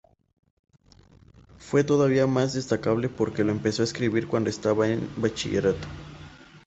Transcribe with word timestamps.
Fue 1.59 1.83
todavía 1.83 2.25
más 2.25 2.53
destacable 2.53 3.07
porque 3.07 3.43
lo 3.43 3.51
empezó 3.51 3.83
a 3.83 3.85
escribir 3.85 4.27
cuando 4.27 4.49
estaba 4.49 4.87
en 4.89 5.07
bachillerato. 5.17 5.87